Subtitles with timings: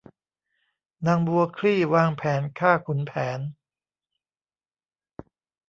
[1.07, 3.39] นางบัวคลี่วางแผนฆ่าขุนแผน